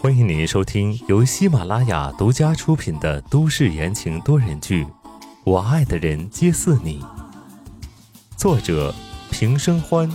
[0.00, 4.84] 欢迎您收听由喜马拉雅独家出品的都市言情多人剧
[5.44, 7.00] 《我爱的人皆似你》，
[8.36, 8.92] 作者
[9.30, 10.10] 平生欢，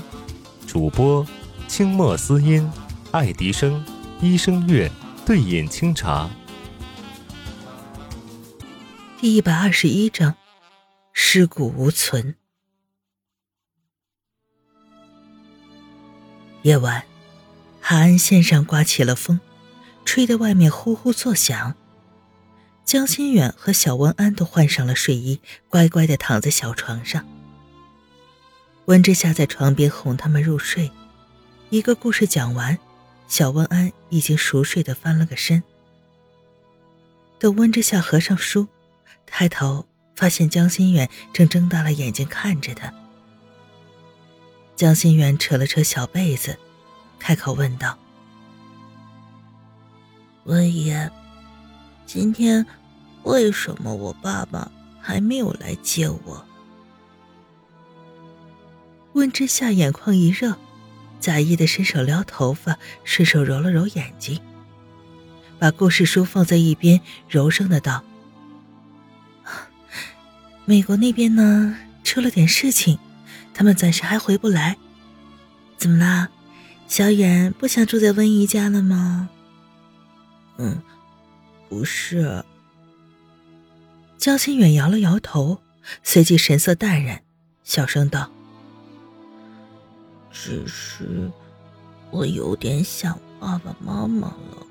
[0.67, 1.25] 主播
[1.69, 2.69] 清墨思音、
[3.11, 3.81] 爱迪生、
[4.19, 4.91] 一生月、
[5.25, 6.29] 对饮清茶。
[9.17, 10.35] 第一百二十一章，
[11.13, 12.35] 尸骨无存。
[16.63, 17.01] 夜晚，
[17.89, 19.39] 海岸线上刮起了风。
[20.05, 21.75] 吹得外面呼呼作响。
[22.85, 27.27] 江心远和小文安都换上了睡衣，乖乖的躺在小床上。
[28.85, 30.91] 温之夏在床边哄他们入睡。
[31.71, 32.77] 一个故事讲完，
[33.27, 35.63] 小文安已经熟睡的翻了个身。
[37.39, 38.67] 等温之夏合上书，
[39.25, 42.93] 抬头发现江心远正睁大了眼睛看着他。
[44.75, 46.55] 江心远扯了扯小被子，
[47.19, 47.97] 开口问道。
[50.45, 51.11] 温言，
[52.05, 52.65] 今天
[53.23, 56.43] 为什么我爸爸还没有来接我？
[59.13, 60.55] 温之夏眼眶一热，
[61.19, 64.39] 假意的伸手撩头发，顺手揉了揉眼睛，
[65.59, 68.03] 把故事书放在一边，柔声的道
[70.65, 72.97] ：“美国那边呢，出了点事情，
[73.53, 74.77] 他们暂时还回不来。
[75.77, 76.29] 怎么啦？
[76.89, 79.29] 小远不想住在温姨家了吗？”
[80.57, 80.81] 嗯，
[81.69, 82.43] 不是。
[84.17, 85.61] 江心远摇了摇头，
[86.03, 87.21] 随即神色淡然，
[87.63, 88.29] 小声道
[90.29, 91.31] ：“只是
[92.11, 94.67] 我有点想爸爸妈妈了。”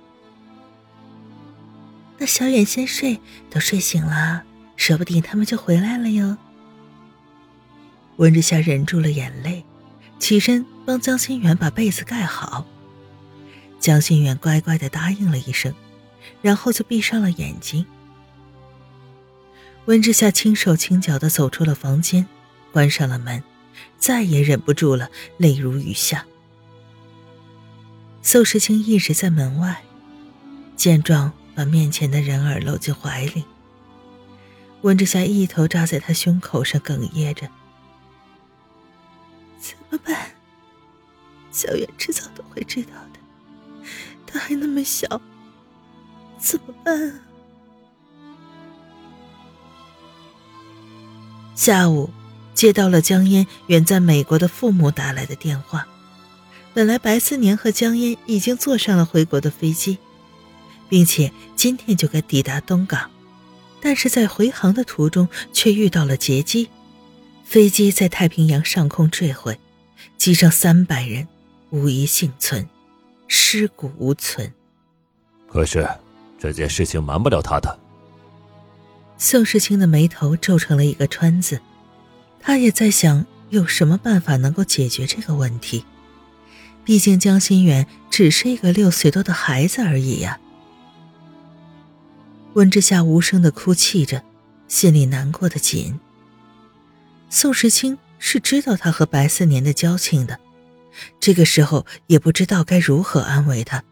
[2.19, 4.43] 那小远先睡，都睡醒了，
[4.77, 6.37] 说不定他们就回来了哟。
[8.17, 9.65] 温之夏忍住了眼泪，
[10.19, 12.65] 起身帮江心远把被子盖好。
[13.79, 15.75] 江心远乖乖的答应了一声，
[16.41, 17.85] 然后就闭上了眼睛。
[19.85, 22.27] 温之夏轻手轻脚的走出了房间，
[22.73, 23.45] 关上了门，
[23.99, 26.25] 再也忍不住了，泪如雨下。
[28.23, 29.83] 宋时清一直在门外，
[30.75, 33.45] 见状，把面前的人儿搂进怀里。
[34.81, 37.47] 温之夏一头扎在他胸口上，哽咽着
[39.61, 40.31] ：“怎么办？
[41.59, 43.19] 小远迟早都会知道的。”
[44.25, 45.21] 他还那么小，
[46.39, 47.21] 怎么办？
[51.55, 52.11] 下午
[52.55, 55.87] 接到了江烟远在美国的父母打来的电话。
[56.75, 59.99] 本来白思年和江烟已经坐上了回国的飞机，
[60.89, 63.11] 并且今天就该抵达东港，
[63.81, 66.69] 但是在回航的途中却遇到了劫机，
[67.45, 69.59] 飞机在太平洋上空坠毁，
[70.17, 71.27] 机上三百人
[71.71, 72.69] 无一幸存。
[73.31, 74.51] 尸骨无存。
[75.51, 75.87] 可是
[76.39, 77.79] 这件事情瞒不了他的。
[79.19, 81.61] 宋世清的眉头皱成了一个川字，
[82.41, 85.85] 他也在想有什么办法能够解决这个问题。
[86.85, 90.41] 毕竟江心远只是一个六岁多的孩子而已呀。
[92.55, 94.23] 温之夏无声的哭泣着，
[94.69, 96.01] 心里难过的紧。
[97.29, 100.41] 宋时清是知道他和白思年的交情的。
[101.21, 103.85] 这个时候也不知道该如何安慰他，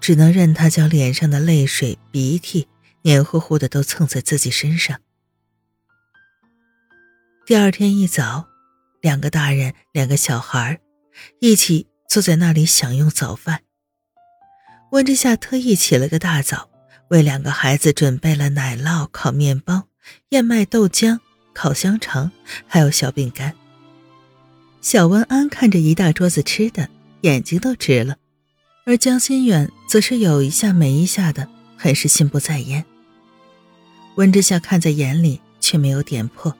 [0.00, 2.68] 只能任他将脸上的泪水、鼻涕
[3.02, 5.00] 黏糊糊的都蹭在自己身上。
[7.46, 8.46] 第二天一早，
[9.00, 10.80] 两个大人、两个小孩
[11.40, 13.62] 一起坐在那里享用早饭。
[14.92, 16.70] 温之夏特意起了个大早，
[17.08, 19.88] 为两个孩子准备了奶酪、烤面包、
[20.30, 21.18] 燕麦豆浆、
[21.52, 22.30] 烤香肠，
[22.66, 23.54] 还有小饼干。
[24.80, 26.88] 小文安看着一大桌子吃的，
[27.20, 28.16] 眼睛都直了，
[28.86, 32.84] 而江心远则是有一下没一下的，很是心不在焉。
[34.16, 36.56] 温之夏看在眼里，却没有点破，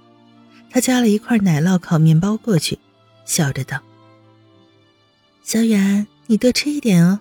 [0.71, 2.79] 他夹了一块奶酪烤面包过去，
[3.25, 3.81] 笑着道
[5.43, 7.21] ：“小远，你多吃一点哦。”“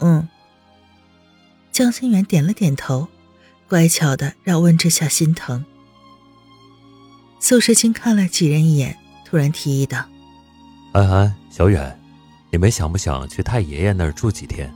[0.00, 0.28] 嗯。”
[1.70, 3.06] 江心远点了点头，
[3.68, 5.64] 乖巧的让温之夏心疼。
[7.38, 8.98] 苏时清看了几人一眼。
[9.30, 10.04] 突然提议道
[10.90, 11.96] ：“安安，小远，
[12.50, 14.74] 你们想不想去太爷爷那儿住几天？”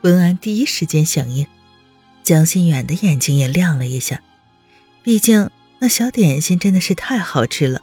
[0.00, 1.46] 温安第一时间响应，
[2.22, 4.22] 江心远的眼睛也亮了一下。
[5.02, 7.82] 毕竟那小点心真的是太好吃了，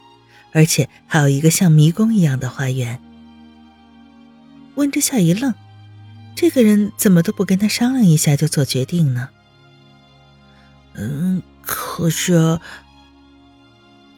[0.54, 3.00] 而且还有一个像迷宫一样的花园。
[4.74, 5.54] 温之夏一愣，
[6.36, 9.30] 这个人怎么都不跟他商量一下就做决定呢？
[10.96, 12.60] 嗯，可是。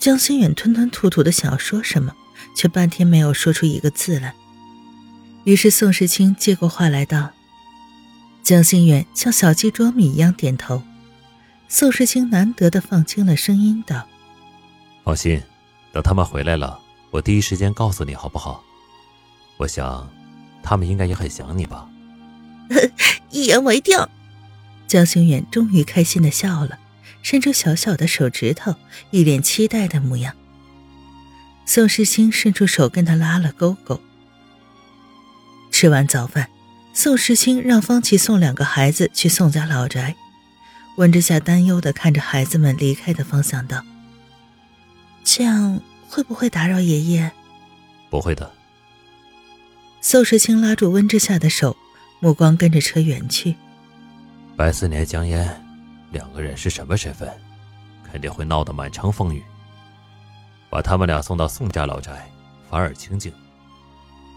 [0.03, 2.13] 江心远吞吞吐吐的想要说什么，
[2.57, 4.35] 却半天没有说出一个字来。
[5.45, 7.29] 于是宋时清接过话来道
[8.43, 10.83] ：“江心远像小鸡啄米一样点头。”
[11.69, 14.05] 宋时清难得的放轻了声音道
[15.05, 15.41] ：“放心，
[15.93, 16.77] 等他们回来了，
[17.09, 18.61] 我第一时间告诉你，好不好？
[19.55, 20.11] 我想，
[20.61, 21.87] 他们应该也很想你吧。
[23.31, 23.97] ”一言为定。
[24.85, 26.77] 江心远终于开心的笑了，
[27.23, 28.75] 伸出小小的手指头，
[29.09, 30.35] 一脸期待的模样。
[31.65, 33.99] 宋时清伸出手跟他拉了勾勾。
[35.71, 36.49] 吃完早饭，
[36.93, 40.15] 宋时清让方琦送两个孩子去宋家老宅。
[40.97, 43.83] 温之夏担忧的看着孩子们离开的方向，道
[45.23, 47.31] ：“这样会不会打扰爷爷
[48.11, 48.53] ？”“不会的。”
[50.01, 51.75] 宋时清拉住温之夏的手，
[52.19, 53.55] 目光跟着车远去。
[54.55, 55.62] 白思年、江烟
[56.13, 57.29] 两个人是什么身份？
[58.09, 59.43] 肯定会闹得满城风雨。
[60.69, 62.29] 把他们俩送到宋家老宅，
[62.69, 63.33] 反而清静。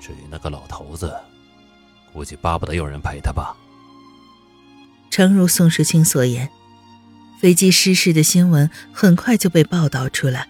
[0.01, 1.15] 至于那个老头子，
[2.13, 3.55] 估计巴不得有人陪他吧。
[5.11, 6.49] 诚如宋时清所言，
[7.41, 10.49] 飞机失事的新闻很快就被报道出来，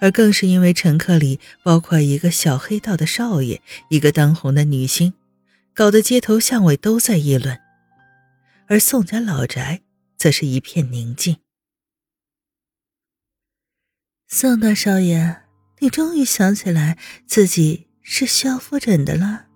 [0.00, 5.12] 而更是因为乘客里包括一个小黑道的少爷，一个当红的女星，
[5.74, 7.58] 搞得街头巷尾都在议论。
[8.68, 9.82] 而宋家老宅
[10.22, 11.38] 则是一片宁静。
[14.28, 15.42] 宋大少爷，
[15.80, 16.96] 你终于想起来
[17.26, 19.46] 自己是需要复诊的了。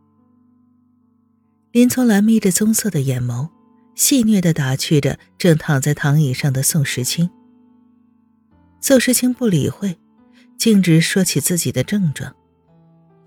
[1.71, 3.49] 林从兰眯着棕色的眼眸。
[3.95, 7.31] 戏谑的打趣着正躺在躺椅上的宋时清。
[8.81, 9.97] 宋时清不理会，
[10.59, 12.35] 径直说起自己的症状。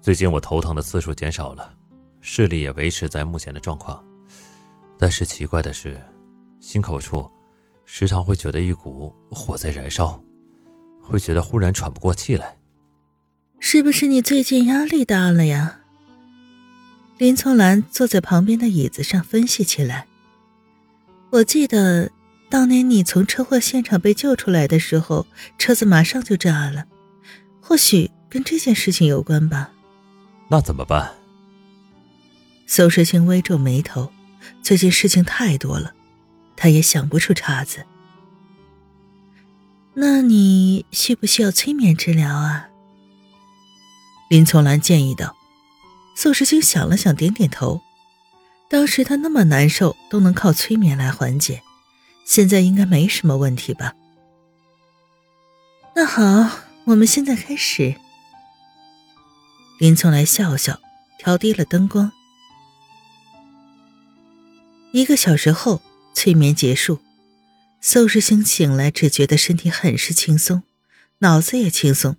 [0.01, 1.73] 最近我头疼的次数减少了，
[2.19, 4.03] 视力也维持在目前的状况。
[4.97, 5.99] 但是奇怪的是，
[6.59, 7.29] 心口处
[7.85, 10.21] 时常会觉得一股火在燃烧，
[11.01, 12.57] 会觉得忽然喘不过气来。
[13.59, 15.79] 是不是你最近压力大了呀？
[17.17, 20.07] 林从兰坐在旁边的椅子上分析起来。
[21.31, 22.09] 我记得，
[22.49, 25.27] 当年你从车祸现场被救出来的时候，
[25.57, 26.85] 车子马上就炸了，
[27.59, 29.71] 或许跟这件事情有关吧。
[30.49, 31.11] 那怎么办？
[32.65, 34.09] 邹世清微皱眉头，
[34.61, 35.93] 最近事情太多了，
[36.59, 37.85] 他也想不出茬子。
[39.93, 42.67] 那你需不需要催眠治疗啊？
[44.29, 45.37] 林从兰建议道。
[46.15, 47.79] 宋时清想了想，点点头。
[48.69, 51.63] 当时他那么难受，都能靠催眠来缓解，
[52.25, 53.93] 现在应该没什么问题吧？
[55.95, 57.95] 那好，我们现在开始。
[59.79, 60.77] 林从来笑笑，
[61.17, 62.11] 调低了灯光。
[64.91, 65.81] 一个小时后，
[66.21, 66.99] 催眠结束，
[67.79, 70.63] 宋世兴醒来，只觉得身体很是轻松，
[71.19, 72.17] 脑子也轻松，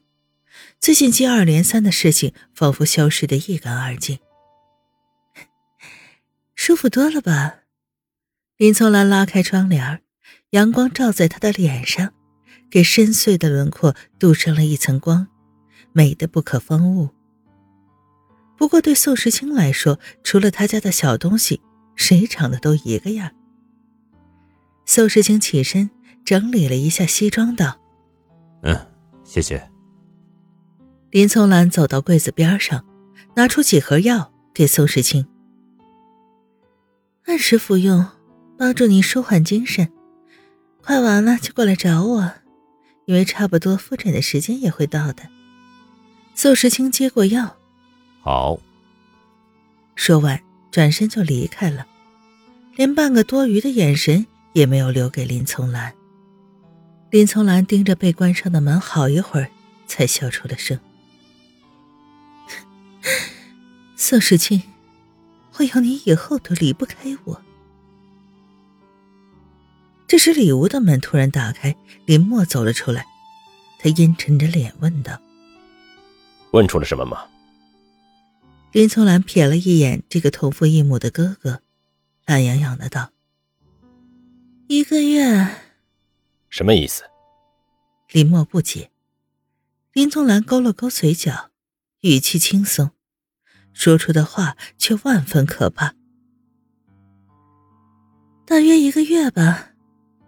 [0.81, 4.19] 最近接二连三的事情仿佛消失的一干二净。
[6.57, 7.57] 舒服多了吧？
[8.57, 10.01] 林从兰拉开窗帘，
[10.53, 12.15] 阳光照在她的脸上，
[12.71, 15.29] 给深邃的轮廓镀上了一层光，
[15.93, 17.11] 美的不可方物。
[18.57, 21.61] 不过对宋时清来说，除了他家的小东西，
[21.97, 23.33] 谁长得都一个样。
[24.93, 25.89] 宋时清起身
[26.25, 27.81] 整理了一下西装，道
[28.65, 28.77] ：“嗯，
[29.23, 29.71] 谢谢。”
[31.13, 32.85] 林从兰走到柜子边上，
[33.37, 35.25] 拿出几盒药给宋时清。
[37.27, 38.05] 按时服用，
[38.59, 39.93] 帮助你舒缓精神。
[40.83, 42.33] 快完了就过来找我，
[43.05, 45.23] 因为差不多复诊的时间也会到的。
[46.35, 47.57] 宋时清接过药，
[48.23, 48.59] 好。
[49.95, 50.43] 说完，
[50.73, 51.87] 转身就离开了，
[52.75, 55.93] 连半个多余的眼神也没有留给林从兰。
[57.11, 59.51] 林从兰盯着被关上的门好一会儿，
[59.87, 60.79] 才笑出了声
[63.97, 64.63] ：“宋时清。”
[65.59, 67.43] 我要你以后都离不开我。
[70.07, 71.77] 这时，里屋的门突然打开，
[72.07, 73.05] 林墨走了出来。
[73.79, 75.21] 他阴沉着脸问道
[76.53, 77.27] ：“问出了什么吗？”
[78.73, 81.61] 林从兰瞥了一眼这个同父异母的哥哥，
[82.25, 83.11] 懒洋洋的道
[84.71, 85.49] ：“一个月。”
[86.49, 87.03] 什么意思？
[88.13, 88.93] 林墨不解。
[89.93, 91.51] 林宗兰勾了勾嘴角，
[92.03, 92.93] 语气轻松。
[93.73, 95.97] 说出的话却万分可怕。
[98.47, 99.71] 大约一个月吧，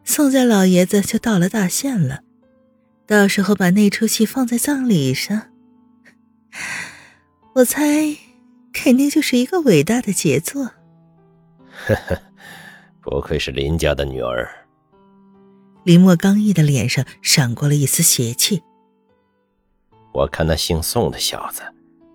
[0.03, 2.25] 宋家老爷子就到了大限了，
[3.07, 5.53] 到时候把那出戏放在葬礼上，
[7.55, 8.17] 我猜
[8.73, 10.73] 肯定就是一个伟大的杰作。
[11.87, 12.23] 呵呵，
[13.03, 14.49] 不愧是林家的女儿。
[15.85, 18.63] 林墨刚毅的脸上闪过了一丝邪气。
[20.13, 21.63] 我看那姓宋的小子。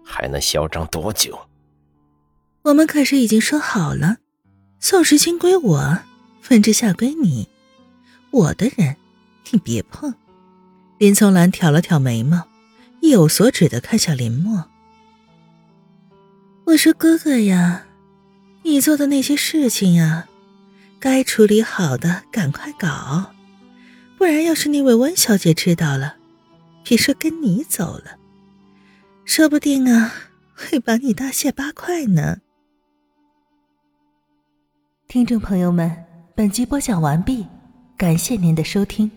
[0.10, 1.38] 还能嚣张多久？
[2.62, 4.16] 我们可是已经说好了，
[4.80, 6.00] 宋时清归我，
[6.50, 7.50] 温之夏归你，
[8.32, 8.96] 我的人
[9.52, 10.16] 你别碰。
[10.98, 12.48] 林从兰挑了挑眉毛，
[13.02, 14.64] 意有所指的看向林墨。
[16.68, 17.86] 我说：“哥哥呀，
[18.64, 20.30] 你做的那些事情呀，
[21.08, 23.34] 该处理好的赶快搞，
[24.18, 26.18] 不然要是那位温小姐知道了，
[26.84, 28.18] 别说跟你走了，
[29.24, 30.14] 说不定啊
[30.54, 32.40] 会把你大卸八块呢。”
[35.08, 35.96] 听众朋友们，
[36.36, 37.48] 本集播讲完毕，
[37.96, 39.10] 感谢您的收听。